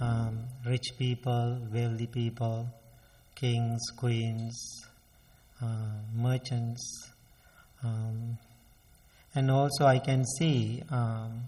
[0.00, 2.68] um, rich people, wealthy people,
[3.34, 4.56] kings, queens,
[5.62, 5.66] uh,
[6.14, 7.10] merchants,
[7.82, 8.38] um,
[9.34, 11.42] and also I can see um,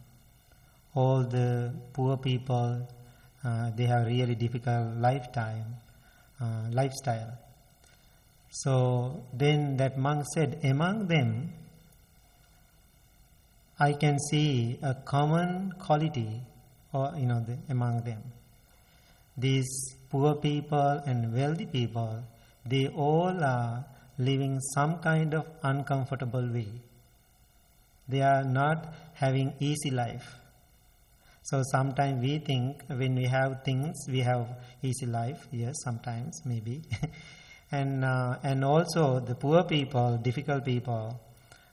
[0.94, 2.88] all the poor people.
[3.42, 5.76] Uh, they have really difficult lifetime,
[6.40, 7.38] uh, lifestyle.
[8.51, 11.53] So then that monk said, among them,
[13.78, 16.42] I can see a common quality,
[16.92, 18.23] or you know, the, among them.
[19.41, 19.70] These
[20.11, 22.23] poor people and wealthy people,
[22.67, 23.85] they all are
[24.19, 26.69] living some kind of uncomfortable way.
[28.09, 30.34] They are not having easy life.
[31.43, 34.47] So sometimes we think when we have things, we have
[34.83, 35.48] easy life.
[35.51, 36.83] Yes, sometimes maybe.
[37.73, 41.20] and uh, and also the poor people, difficult people,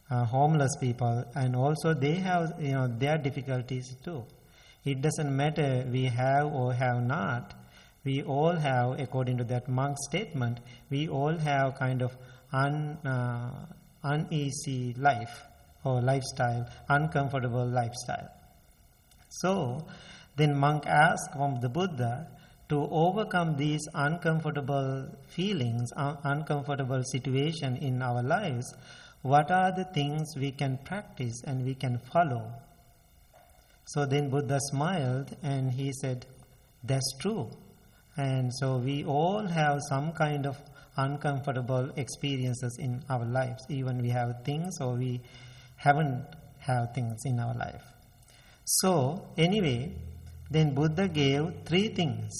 [0.10, 4.24] uh, homeless people, and also they have you know their difficulties too.
[4.88, 7.54] It doesn't matter we have or have not.
[8.06, 12.16] We all have, according to that monk statement, we all have kind of
[12.54, 13.66] un, uh,
[14.04, 15.44] uneasy life
[15.84, 18.30] or lifestyle, uncomfortable lifestyle.
[19.28, 19.86] So,
[20.38, 22.30] then monk asked from the Buddha
[22.70, 28.74] to overcome these uncomfortable feelings, un- uncomfortable situation in our lives.
[29.22, 32.54] What are the things we can practice and we can follow?
[33.88, 36.26] So then Buddha smiled and he said,
[36.84, 37.50] That's true.
[38.18, 40.58] And so we all have some kind of
[40.98, 43.64] uncomfortable experiences in our lives.
[43.70, 45.22] Even we have things or we
[45.78, 46.26] haven't
[46.60, 47.84] have things in our life.
[48.66, 49.94] So anyway,
[50.52, 52.34] then Buddha gave three things,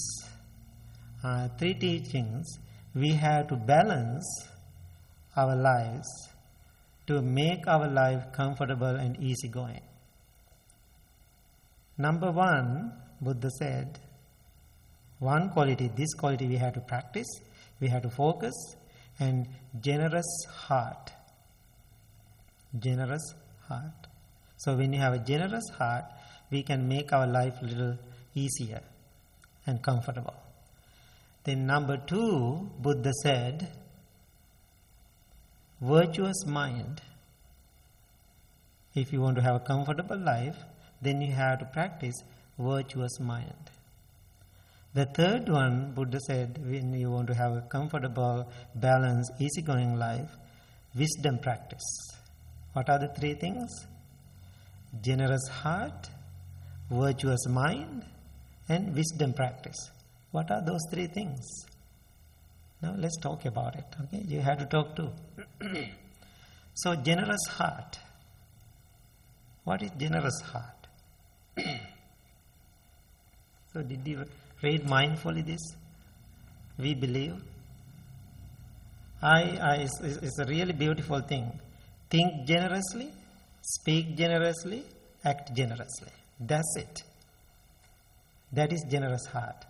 [1.24, 2.58] uh, three teachings.
[2.94, 4.26] We have to balance
[5.36, 6.08] our lives
[7.06, 9.80] to make our life comfortable and easygoing.
[11.98, 13.98] Number one, Buddha said,
[15.18, 17.26] one quality, this quality we have to practice,
[17.80, 18.54] we have to focus,
[19.18, 19.48] and
[19.80, 21.10] generous heart.
[22.78, 23.34] Generous
[23.68, 24.06] heart.
[24.58, 26.04] So when you have a generous heart,
[26.50, 27.98] we can make our life a little
[28.34, 28.80] easier
[29.66, 30.34] and comfortable.
[31.44, 33.72] Then number two, Buddha said,
[35.80, 37.00] virtuous mind.
[38.94, 40.56] If you want to have a comfortable life,
[41.00, 42.16] then you have to practice
[42.58, 43.70] virtuous mind.
[44.94, 50.30] The third one, Buddha said, when you want to have a comfortable, balanced, easygoing life,
[50.94, 51.86] wisdom practice.
[52.72, 53.68] What are the three things?
[55.02, 56.08] Generous heart,
[56.90, 58.04] virtuous mind,
[58.68, 59.90] and wisdom practice.
[60.30, 61.46] What are those three things?
[62.82, 63.86] Now let's talk about it.
[64.04, 65.10] Okay, you have to talk too.
[66.74, 67.98] so, generous heart.
[69.64, 70.77] What is generous heart?
[73.72, 74.24] so, did you
[74.62, 75.60] read mindfully this?
[76.78, 77.34] We believe.
[79.20, 81.50] I, I it's, a really beautiful thing.
[82.08, 83.10] Think generously,
[83.62, 84.84] speak generously,
[85.24, 86.12] act generously.
[86.38, 87.02] That's it.
[88.52, 89.64] That is generous heart.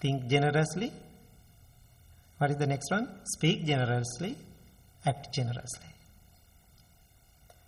[0.00, 0.92] Think generously.
[2.38, 3.08] What is the next one?
[3.24, 4.36] Speak generously,
[5.06, 5.86] act generously.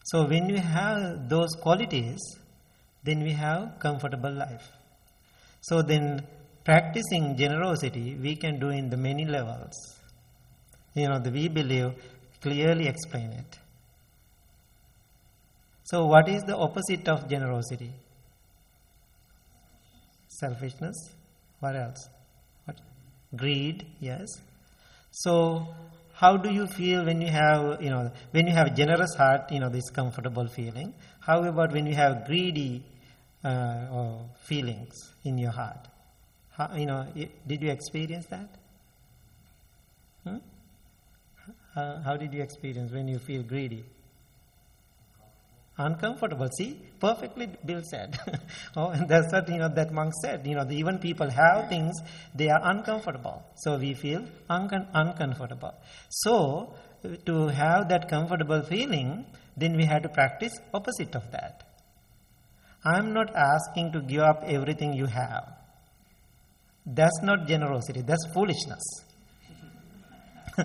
[0.04, 2.18] So when we have those qualities,
[3.02, 4.68] then we have comfortable life.
[5.60, 6.26] So then
[6.64, 9.74] practicing generosity we can do in the many levels.
[10.94, 11.92] You know, the we believe
[12.40, 13.58] clearly explain it.
[15.84, 17.92] So what is the opposite of generosity?
[20.28, 20.96] Selfishness.
[21.60, 22.08] What else?
[22.64, 22.76] What?
[23.34, 24.26] Greed, yes.
[25.10, 25.66] So
[26.18, 29.60] how do you feel when you have, you know, when you have generous heart, you
[29.60, 30.92] know, this comfortable feeling?
[31.20, 32.82] How about when you have greedy
[33.44, 35.86] uh, feelings in your heart?
[36.56, 37.06] How, you know,
[37.46, 38.48] did you experience that?
[40.24, 40.38] Hmm?
[41.74, 43.84] How did you experience when you feel greedy?
[45.78, 46.48] Uncomfortable.
[46.56, 48.18] See, perfectly Bill said.
[48.76, 50.46] oh, and that's what you know that monk said.
[50.46, 51.94] You know, the, even people have things
[52.34, 55.74] they are uncomfortable, so we feel uncom- uncomfortable.
[56.08, 56.74] So
[57.26, 59.24] to have that comfortable feeling,
[59.56, 61.64] then we have to practice opposite of that.
[62.84, 65.54] I'm not asking to give up everything you have.
[66.86, 68.02] That's not generosity.
[68.02, 68.82] That's foolishness.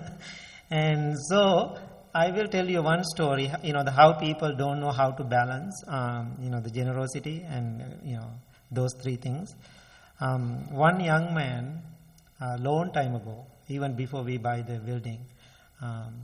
[0.70, 1.76] and so
[2.14, 5.24] I will tell you one story, you know, the, how people don't know how to
[5.24, 8.30] balance, um, you know, the generosity and, uh, you know,
[8.70, 9.56] those three things.
[10.20, 11.82] Um, one young man,
[12.40, 15.18] a long time ago, even before we buy the building,
[15.82, 16.14] um,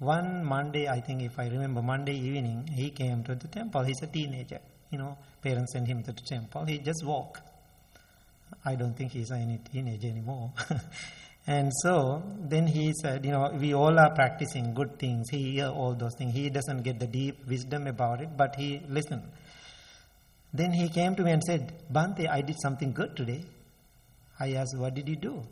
[0.00, 3.84] one Monday, I think if I remember, Monday evening, he came to the temple.
[3.84, 4.60] He's a teenager,
[4.90, 6.64] you know, parents sent him to the temple.
[6.64, 7.40] He just walked.
[8.64, 10.52] I don't think he's any teenager anymore.
[11.48, 15.30] and so then he said, you know, we all are practicing good things.
[15.30, 16.34] He hear all those things.
[16.34, 19.22] He doesn't get the deep wisdom about it, but he listened.
[20.52, 23.44] Then he came to me and said, Bhante, I did something good today.
[24.38, 25.42] I asked, what did you do?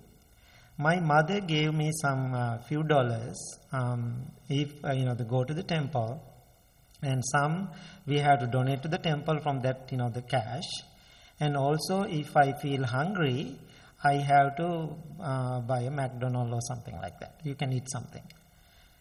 [0.77, 3.39] My mother gave me some uh, few dollars
[3.73, 6.23] um, if, uh, you know, to go to the temple.
[7.01, 7.71] And some
[8.07, 10.69] we have to donate to the temple from that, you know, the cash.
[11.41, 13.57] And also if I feel hungry,
[14.11, 14.69] I have to
[15.21, 17.41] uh, buy a McDonald's or something like that.
[17.43, 18.23] You can eat something.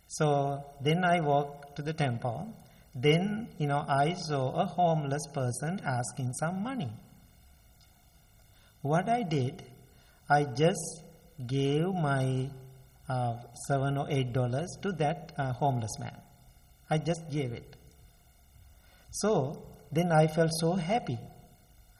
[0.08, 2.54] So then I walk to the temple.
[2.94, 6.92] Then, you know, I saw a homeless person asking some money.
[8.82, 9.64] What I did,
[10.30, 11.04] I just
[11.46, 12.50] gave my
[13.10, 13.36] uh,
[13.68, 16.18] seven or eight dollars to that uh, homeless man.
[16.90, 17.76] I just gave it.
[19.12, 21.20] So then I felt so happy.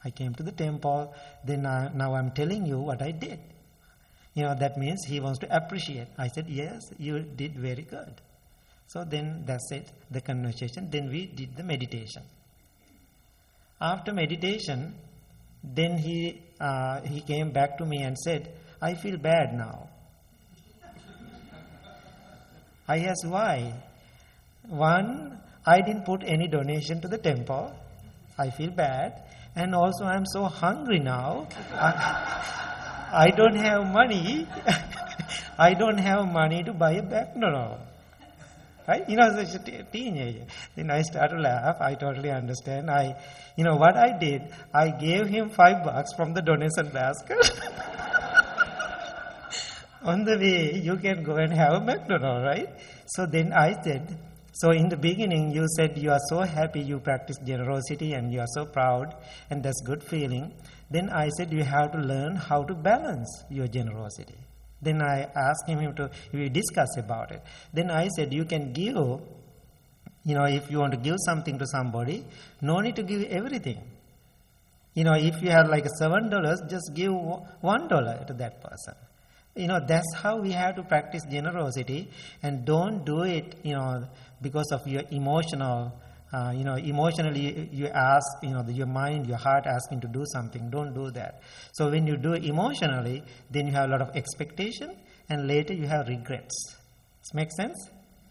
[0.06, 1.12] I came to the temple,
[1.44, 3.40] then I, now I'm telling you what I did.
[4.34, 6.06] You know, that means he wants to appreciate.
[6.16, 8.14] I said, Yes, you did very good.
[8.86, 10.88] So then that's it, the conversation.
[10.90, 12.22] Then we did the meditation.
[13.80, 14.94] After meditation,
[15.64, 19.88] then he, uh, he came back to me and said, I feel bad now.
[22.88, 23.74] I asked why.
[24.68, 27.74] One, I didn't put any donation to the temple.
[28.38, 29.25] I feel bad.
[29.56, 31.48] And also, I'm so hungry now.
[31.72, 32.46] I,
[33.10, 34.46] I don't have money.
[35.58, 37.82] I don't have money to buy a McDonald's.
[38.86, 39.08] Right?
[39.08, 40.44] You know, as a teenager.
[40.76, 41.80] Then I started to laugh.
[41.80, 42.90] I totally understand.
[42.90, 43.16] I,
[43.56, 44.42] you know, what I did,
[44.74, 47.50] I gave him five bucks from the donation basket.
[50.02, 52.68] On the way, you can go and have a McDonald's, right?
[53.06, 54.16] So then I said,
[54.60, 58.40] so in the beginning, you said you are so happy you practice generosity and you
[58.40, 59.14] are so proud,
[59.50, 60.50] and that's good feeling.
[60.90, 64.38] Then I said you have to learn how to balance your generosity.
[64.80, 67.42] Then I asked him to we discuss about it.
[67.74, 71.66] Then I said you can give, you know, if you want to give something to
[71.66, 72.24] somebody,
[72.62, 73.82] no need to give everything.
[74.94, 77.12] You know, if you have like seven dollars, just give
[77.60, 78.94] one dollar to that person.
[79.56, 82.10] You know, that's how we have to practice generosity,
[82.42, 84.06] and don't do it, you know
[84.42, 85.92] because of your emotional,
[86.32, 90.24] uh, you know, emotionally you ask, you know, your mind, your heart asking to do
[90.32, 90.68] something.
[90.70, 91.40] Don't do that.
[91.72, 94.94] So when you do emotionally, then you have a lot of expectation,
[95.28, 96.76] and later you have regrets.
[97.22, 97.90] Does make sense?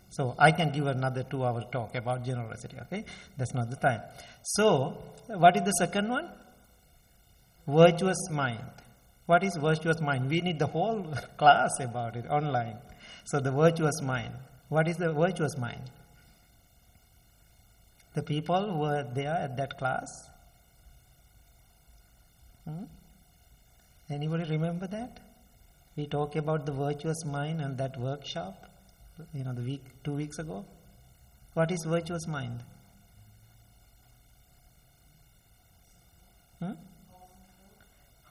[0.10, 2.78] So I can give another two-hour talk about generosity.
[2.84, 3.04] Okay,
[3.38, 4.02] that's not the time.
[4.44, 6.30] So what is the second one?
[7.68, 8.62] Virtuous mind.
[9.26, 10.30] What is virtuous mind?
[10.30, 11.04] We need the whole
[11.38, 12.78] class about it online.
[13.26, 14.34] So the virtuous mind.
[14.70, 15.82] What is the virtuous mind?
[18.14, 20.08] The people were there at that class?
[22.64, 22.86] Hmm?
[24.10, 25.20] Anybody remember that?
[25.96, 28.70] We talked about the virtuous mind and that workshop,
[29.34, 30.66] you know, the week, two weeks ago.
[31.54, 32.60] What is virtuous mind?
[36.60, 36.74] Hmm?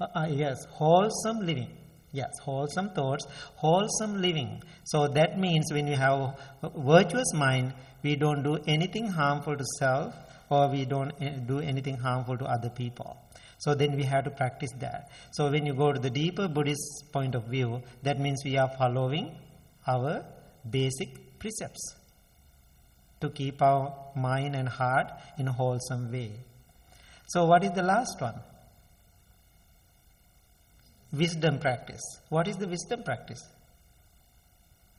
[0.01, 1.71] Uh, uh, yes, wholesome living.
[2.13, 3.27] Yes, wholesome thoughts,
[3.57, 4.63] wholesome living.
[4.85, 9.65] So that means when you have a virtuous mind, we don't do anything harmful to
[9.79, 10.15] self
[10.49, 13.17] or we don't eh, do anything harmful to other people.
[13.59, 15.11] So then we have to practice that.
[15.33, 18.71] So when you go to the deeper Buddhist point of view, that means we are
[18.77, 19.37] following
[19.87, 20.25] our
[20.69, 21.95] basic precepts
[23.21, 26.33] to keep our mind and heart in a wholesome way.
[27.29, 28.35] So what is the last one?
[31.17, 32.03] Wisdom practice.
[32.29, 33.43] What is the wisdom practice?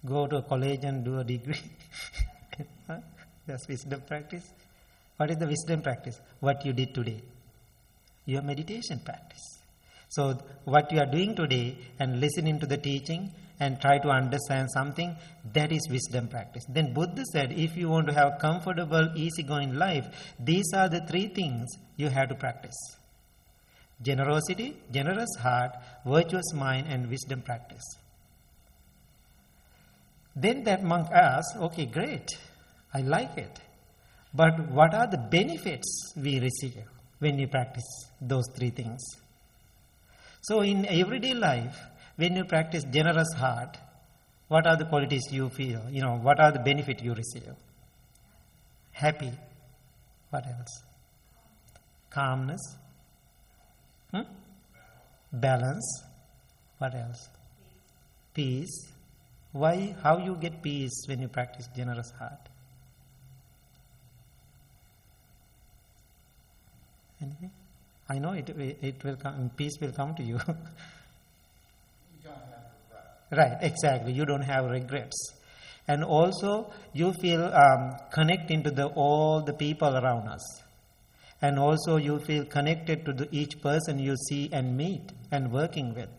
[0.05, 1.62] Go to a college and do a degree.
[3.48, 4.43] That's wisdom practice.
[5.17, 6.19] What is the wisdom practice?
[6.39, 7.22] What you did today.
[8.25, 9.60] Your meditation practice.
[10.10, 14.69] So, what you are doing today and listening to the teaching and try to understand
[14.72, 15.15] something,
[15.53, 16.65] that is wisdom practice.
[16.69, 21.27] Then Buddha said, if you want to have comfortable, easygoing life, these are the three
[21.27, 22.75] things you have to practice
[24.02, 25.72] generosity, generous heart,
[26.06, 27.84] virtuous mind, and wisdom practice.
[30.36, 32.30] Then that monk asked, Okay, great,
[32.94, 33.60] I like it.
[34.34, 36.84] But what are the benefits we receive
[37.20, 37.88] when we practice
[38.20, 39.02] those three things?
[40.42, 41.78] So, in everyday life,
[42.18, 43.78] when you practice generous heart,
[44.48, 45.82] what are the qualities you feel?
[45.90, 47.50] You know, what are the benefits you receive?
[48.92, 49.32] Happy.
[50.30, 50.84] What else?
[52.10, 52.62] Calmness.
[55.32, 56.03] Balance.
[56.77, 57.29] What else?
[58.34, 58.91] Peace.
[59.51, 59.96] Why?
[60.03, 62.50] How you get peace when you practice generous heart?
[67.22, 67.51] Anything?
[68.08, 70.39] I know it, it will come, peace will come to you.
[73.32, 74.13] Right, exactly.
[74.13, 75.34] You don't have regrets.
[75.88, 80.63] And also, you feel um, connecting to the, all the people around us.
[81.46, 85.94] And also, you feel connected to the, each person you see and meet and working
[85.94, 86.10] with.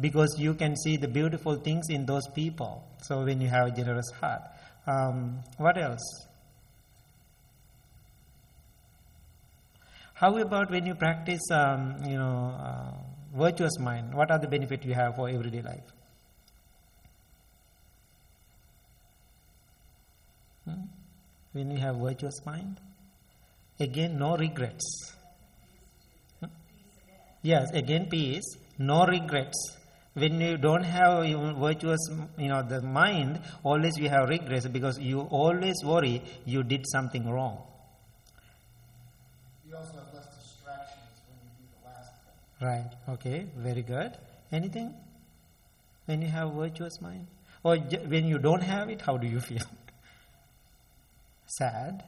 [0.00, 2.82] Because you can see the beautiful things in those people.
[3.02, 4.40] So, when you have a generous heart.
[4.86, 6.00] Um, what else?
[10.14, 12.92] How about when you practice, um, you know, uh,
[13.36, 14.14] virtuous mind?
[14.14, 15.92] What are the benefits you have for everyday life?
[20.64, 20.84] Hmm?
[21.52, 22.80] When you have virtuous mind,
[23.80, 25.12] again, no regrets.
[26.40, 26.46] Hmm?
[27.42, 28.44] Yes, again, peace,
[28.78, 29.76] no regrets.
[30.14, 31.98] When you don't have even virtuous,
[32.38, 37.28] you know, the mind, always you have regrets because you always worry you did something
[37.28, 37.58] wrong.
[39.68, 42.68] You also have less distractions when you do the last thing.
[42.68, 42.90] Right.
[43.14, 43.46] Okay.
[43.56, 44.12] Very good.
[44.52, 44.94] Anything?
[46.06, 47.26] When you have virtuous mind,
[47.64, 49.62] or j- when you don't have it, how do you feel?
[51.46, 52.04] Sad,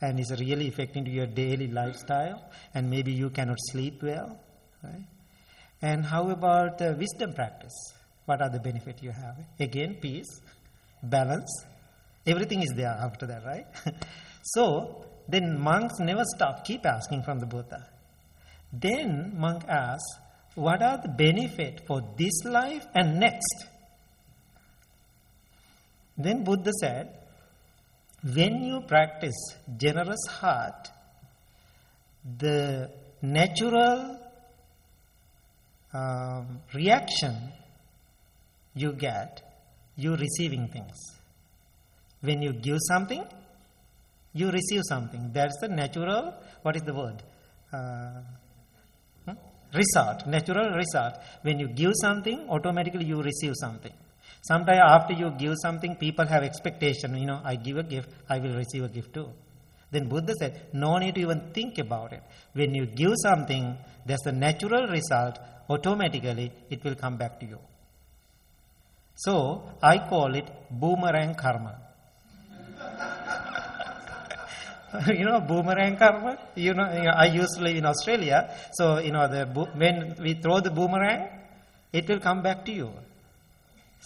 [0.00, 2.42] and is really affecting your daily lifestyle,
[2.74, 4.38] and maybe you cannot sleep well.
[4.82, 5.06] Right.
[5.80, 7.94] And how about the wisdom practice?
[8.26, 9.36] What are the benefits you have?
[9.60, 10.40] Again, peace,
[11.02, 11.64] balance.
[12.26, 13.66] Everything is there after that, right?
[14.42, 17.88] so then monks never stop, keep asking from the Buddha.
[18.72, 20.06] Then monk asks,
[20.54, 23.66] what are the benefit for this life and next?
[26.16, 27.23] Then Buddha said,
[28.32, 29.34] when you practice
[29.76, 30.88] generous heart,
[32.38, 32.90] the
[33.20, 34.18] natural
[35.92, 37.36] um, reaction
[38.74, 39.42] you get,
[39.96, 40.96] you receiving things.
[42.22, 43.24] When you give something,
[44.32, 45.30] you receive something.
[45.32, 47.22] That's the natural, what is the word?
[47.72, 48.22] Uh,
[49.26, 49.34] hmm?
[49.74, 51.14] Result, natural result.
[51.42, 53.92] When you give something, automatically you receive something.
[54.44, 57.16] Sometimes after you give something, people have expectation.
[57.16, 59.30] You know, I give a gift, I will receive a gift too.
[59.90, 62.22] Then Buddha said, no need to even think about it.
[62.52, 63.74] When you give something,
[64.04, 65.38] there's a natural result,
[65.70, 67.58] automatically it will come back to you.
[69.14, 71.78] So I call it boomerang karma.
[75.06, 76.38] you know boomerang karma.
[76.54, 80.16] You know, you know, I used to live in Australia, so you know the when
[80.20, 81.28] we throw the boomerang,
[81.92, 82.90] it will come back to you.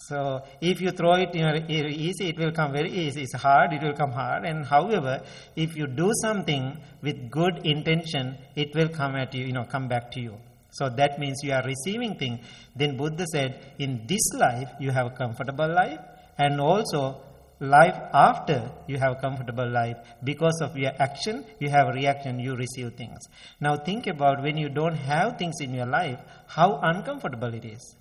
[0.07, 3.23] So if you throw it easy, it will come very easy.
[3.23, 4.45] It's hard, it will come hard.
[4.45, 5.23] And however,
[5.57, 9.89] if you do something with good intention, it will come at you, you know, come
[9.89, 10.35] back to you.
[10.71, 12.41] So that means you are receiving thing.
[12.77, 15.99] Then Buddha said, in this life you have a comfortable life,
[16.39, 17.21] and also
[17.61, 22.39] life after you have a comfortable life because of your action you have a reaction
[22.39, 23.19] you receive things
[23.61, 27.97] now think about when you don't have things in your life how uncomfortable it is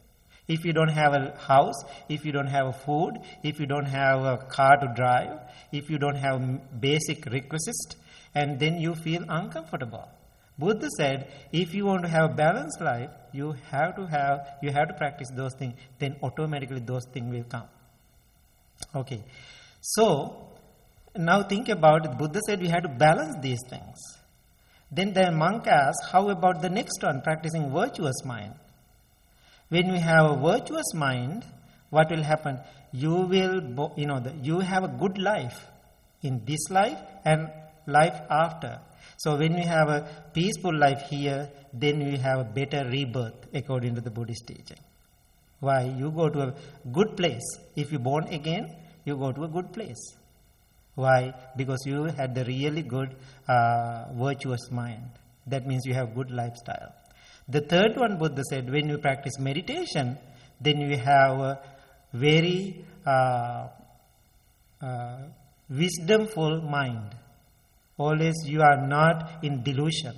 [0.47, 3.13] if you don't have a house, if you don't have food,
[3.43, 5.39] if you don't have a car to drive,
[5.71, 7.95] if you don't have basic requisites,
[8.33, 10.07] and then you feel uncomfortable.
[10.59, 14.71] Buddha said, if you want to have a balanced life, you have to have, you
[14.71, 15.75] have to practice those things.
[15.99, 17.67] Then automatically those things will come.
[18.95, 19.23] Okay,
[19.81, 20.49] so
[21.15, 22.17] now think about it.
[22.17, 23.97] Buddha said we have to balance these things.
[24.91, 28.53] Then the monk asked, how about the next one, practicing virtuous mind?
[29.69, 31.43] When we have a virtuous mind,
[31.89, 32.59] what will happen?
[32.91, 35.65] You will, you know, you have a good life
[36.21, 37.49] in this life and
[37.85, 38.79] life after.
[39.17, 43.95] So when we have a peaceful life here, then we have a better rebirth according
[43.95, 44.79] to the Buddhist teaching.
[45.59, 45.83] Why?
[45.83, 46.53] You go to a
[46.91, 47.45] good place.
[47.75, 50.15] If you born again, you go to a good place.
[50.95, 51.33] Why?
[51.55, 53.15] Because you had the really good
[53.47, 55.09] uh, virtuous mind.
[55.47, 56.93] That means you have good lifestyle.
[57.49, 60.17] The third one, Buddha said, when you practice meditation,
[60.59, 61.59] then you have a
[62.13, 63.67] very uh,
[64.81, 65.17] uh,
[65.71, 67.15] wisdomful mind.
[67.97, 70.15] Always you are not in delusion.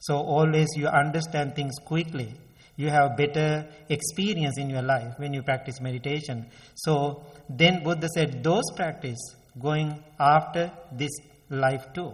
[0.00, 2.34] So always you understand things quickly.
[2.76, 6.46] You have better experience in your life when you practice meditation.
[6.74, 9.20] So then Buddha said those practice
[9.60, 11.12] going after this
[11.50, 12.12] life too.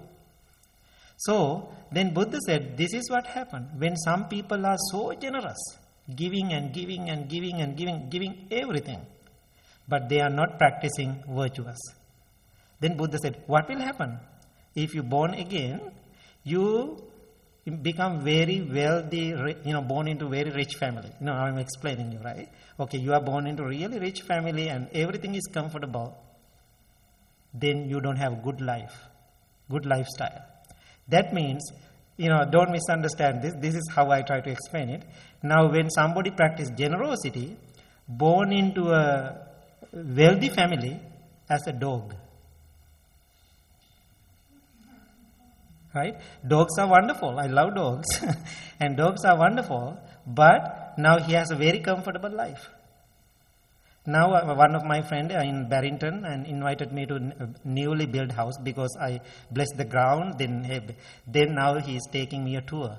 [1.18, 5.58] So then Buddha said this is what happened when some people are so generous,
[6.14, 9.00] giving and giving and giving and giving, giving everything,
[9.88, 11.80] but they are not practicing virtuous.
[12.80, 14.18] Then Buddha said, What will happen?
[14.76, 15.80] If you born again,
[16.44, 17.02] you
[17.82, 19.34] become very wealthy,
[19.64, 21.10] you know, born into very rich family.
[21.20, 22.48] Know, I'm explaining you, right?
[22.78, 26.16] Okay, you are born into really rich family and everything is comfortable.
[27.52, 28.94] Then you don't have good life,
[29.68, 30.44] good lifestyle.
[31.08, 31.62] That means
[32.18, 33.54] you know, don't misunderstand this.
[33.54, 35.04] This is how I try to explain it.
[35.42, 37.56] Now, when somebody practices generosity,
[38.08, 39.46] born into a
[39.92, 41.00] wealthy family
[41.48, 42.14] as a dog,
[45.94, 46.16] right?
[46.46, 47.38] Dogs are wonderful.
[47.38, 48.08] I love dogs,
[48.80, 49.96] and dogs are wonderful.
[50.26, 52.68] But now he has a very comfortable life.
[54.08, 58.06] Now, uh, one of my friend uh, in Barrington and invited me to a newly
[58.06, 60.38] built house because I blessed the ground.
[60.38, 60.94] Then, he-
[61.26, 62.96] then now he is taking me a tour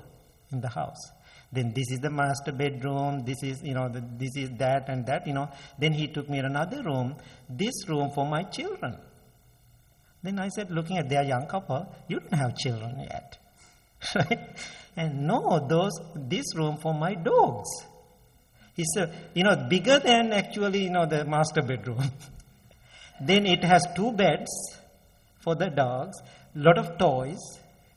[0.52, 1.10] in the house.
[1.50, 3.24] Then this is the master bedroom.
[3.24, 5.48] This is you know the, this is that and that you know.
[5.80, 7.16] Then he took me to another room.
[7.48, 8.96] This room for my children.
[10.22, 13.38] Then I said, looking at their young couple, you don't have children yet,
[14.14, 14.56] right?
[14.96, 17.68] And no, those this room for my dogs.
[18.80, 22.10] He said, you know, bigger than actually, you know, the master bedroom.
[23.20, 24.50] then it has two beds
[25.44, 26.16] for the dogs,
[26.54, 27.42] lot of toys,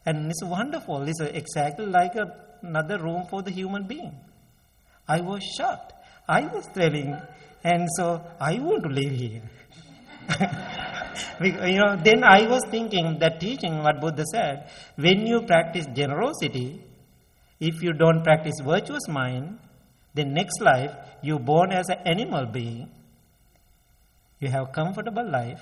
[0.05, 1.07] and it's wonderful.
[1.07, 2.25] It's exactly like a,
[2.61, 4.13] another room for the human being.
[5.07, 5.93] I was shocked.
[6.27, 7.15] I was telling,
[7.63, 9.43] and so I want to live here.
[11.41, 16.81] You know, then I was thinking that teaching what Buddha said, when you practice generosity,
[17.59, 19.57] if you don't practice virtuous mind,
[20.13, 20.91] then next life
[21.21, 22.89] you're born as an animal being.
[24.39, 25.61] You have comfortable life.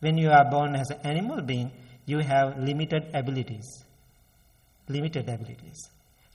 [0.00, 1.70] When you are born as an animal being,
[2.06, 3.66] you have limited abilities.
[4.88, 5.78] Limited abilities.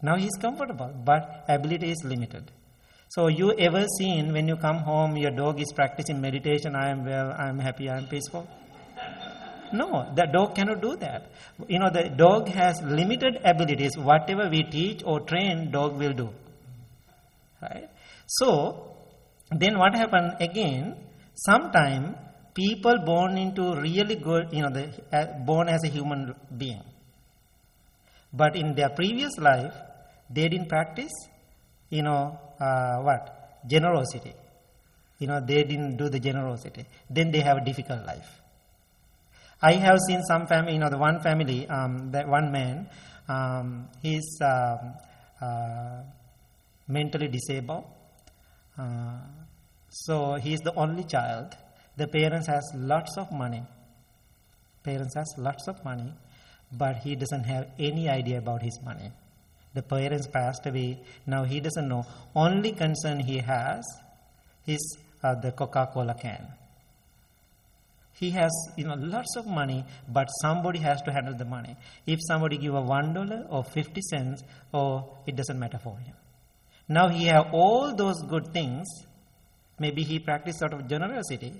[0.02, 2.52] Now he's comfortable, but ability is limited.
[3.10, 7.06] So you ever seen when you come home, your dog is practicing meditation, I am
[7.06, 8.48] well, I am happy, I am peaceful?
[9.74, 11.32] No, the dog cannot do that.
[11.68, 13.98] You know, the dog has limited abilities.
[13.98, 16.30] Whatever we teach or train, dog will do.
[17.62, 17.90] Right?
[18.28, 18.96] So,
[19.52, 20.96] then what happened again?
[21.34, 22.16] Sometime
[22.54, 26.84] people born into really good, you know, the, uh, born as a human being.
[28.34, 29.74] But in their previous life,
[30.30, 31.14] they didn't practice,
[31.90, 33.62] you know, uh, what?
[33.68, 34.34] Generosity.
[35.20, 36.86] You know, they didn't do the generosity.
[37.10, 38.42] Then they have a difficult life.
[39.62, 42.88] I have seen some family, you know, the one family, um, that one man,
[43.28, 44.94] um, he's um,
[45.42, 46.04] uh,
[46.88, 47.86] mentally disabled.
[48.78, 49.20] Uh,
[49.90, 51.56] so he is the only child.
[51.98, 53.64] The parents has lots of money.
[54.84, 56.14] Parents has lots of money,
[56.72, 59.12] but he doesn't have any idea about his money.
[59.74, 61.00] The parents passed away.
[61.26, 62.06] Now he doesn't know.
[62.36, 63.84] Only concern he has
[64.66, 66.48] is uh, the Coca-Cola can.
[68.14, 71.76] He has you know lots of money, but somebody has to handle the money.
[72.06, 76.16] If somebody give a one dollar or fifty cents, or it doesn't matter for him.
[76.90, 78.88] Now he have all those good things.
[79.80, 81.54] Maybe he practiced out of generosity,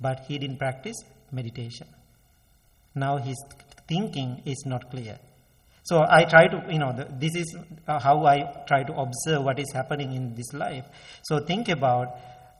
[0.00, 0.96] but he didn't practice
[1.32, 1.86] meditation.
[2.94, 3.36] Now his
[3.88, 5.18] thinking is not clear.
[5.82, 7.54] So I try to, you know, this is
[7.86, 10.86] uh, how I try to observe what is happening in this life.
[11.24, 12.16] So think about,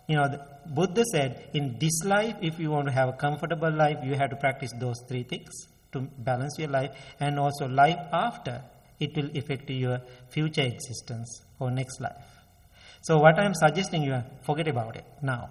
[0.09, 3.99] you know, Buddha said, in this life, if you want to have a comfortable life,
[4.05, 5.49] you have to practice those three things
[5.93, 8.61] to balance your life, and also life after,
[9.01, 12.31] it will affect your future existence or next life.
[13.03, 15.51] So what I am suggesting you, forget about it now.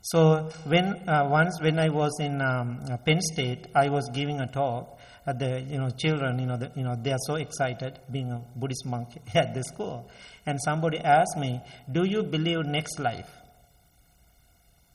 [0.00, 4.40] So when uh, once when I was in um, uh, Penn State, I was giving
[4.40, 7.34] a talk at the you know children you know the, you know they are so
[7.34, 10.08] excited being a Buddhist monk at the school,
[10.46, 13.28] and somebody asked me, "Do you believe next life?"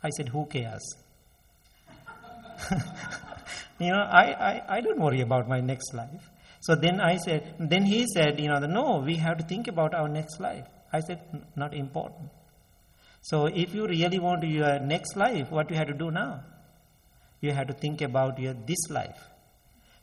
[0.02, 0.96] I said, "Who cares?"
[3.80, 6.31] you know, I, I, I don't worry about my next life.
[6.62, 9.96] So then I said, then he said, you know, no, we have to think about
[9.96, 10.66] our next life.
[10.94, 11.20] I said,
[11.56, 12.30] not important.
[13.22, 16.44] So if you really want your next life, what you have to do now?
[17.40, 19.18] You have to think about your this life.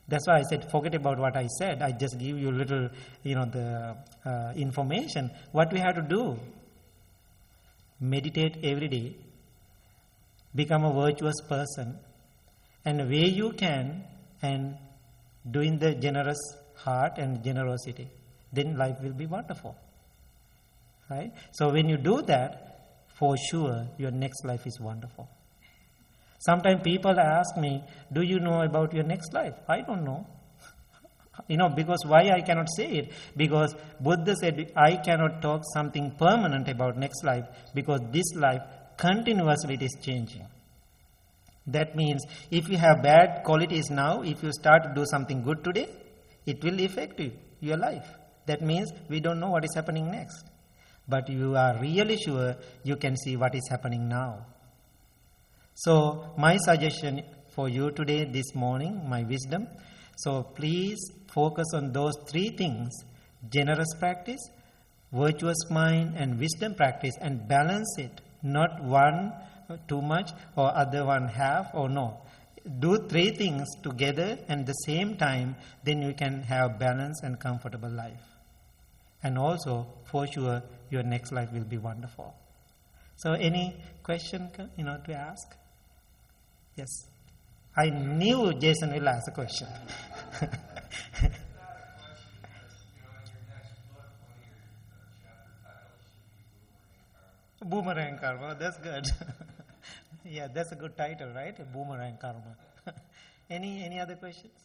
[0.09, 1.81] That's why I said, forget about what I said.
[1.81, 2.89] I just give you little,
[3.23, 3.95] you know, the
[4.25, 5.31] uh, information.
[5.51, 6.37] What we have to do?
[8.01, 9.15] Meditate every day.
[10.55, 11.99] Become a virtuous person.
[12.83, 14.03] And where you can,
[14.41, 14.77] and
[15.49, 16.39] doing the generous
[16.75, 18.09] heart and generosity,
[18.51, 19.75] then life will be wonderful.
[21.09, 21.31] Right?
[21.51, 22.69] So when you do that,
[23.17, 25.29] for sure your next life is wonderful.
[26.39, 29.55] Sometimes people ask me, Do you know about your next life?
[29.67, 30.25] I don't know.
[31.47, 33.11] You know, because why I cannot say it?
[33.35, 38.61] Because Buddha said, I cannot talk something permanent about next life because this life
[38.97, 40.45] continuously is changing.
[41.71, 45.63] That means if you have bad qualities now, if you start to do something good
[45.63, 45.87] today,
[46.45, 48.07] it will affect you, your life.
[48.45, 50.45] That means we don't know what is happening next.
[51.07, 54.45] But you are really sure you can see what is happening now.
[55.73, 57.23] So, my suggestion
[57.55, 59.67] for you today, this morning, my wisdom.
[60.17, 60.99] So please
[61.33, 62.91] focus on those three things
[63.49, 64.41] generous practice,
[65.11, 68.21] virtuous mind, and wisdom practice, and balance it.
[68.43, 69.33] Not one
[69.87, 72.17] too much or other one half or no.
[72.79, 77.89] Do three things together and the same time, then you can have balance and comfortable
[77.89, 78.23] life.
[79.23, 82.33] And also, for sure, your next life will be wonderful.
[83.17, 85.55] So, any question you know to ask?
[86.75, 86.87] Yes.
[87.75, 89.67] I knew Jason will ask a question.
[97.61, 98.55] Boomerang karma.
[98.57, 99.05] That's good.
[100.29, 101.57] yeah, that's a good title, right?
[101.73, 102.55] Boomerang karma.
[103.49, 104.59] any any other questions?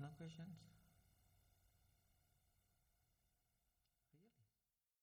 [0.00, 0.61] No questions.